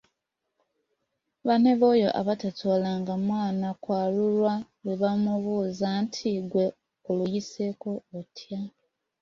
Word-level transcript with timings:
Banne 1.45 1.71
b’oyo 1.79 2.09
ataatwalanga 2.19 3.13
mwana 3.27 3.67
kwalulwa 3.83 4.53
bwe 4.83 4.93
baamubuuzanga 5.01 6.01
nti 6.05 6.27
‘gwe 6.49 6.65
oluyiseeko 7.09 7.89
otya?` 8.19 8.59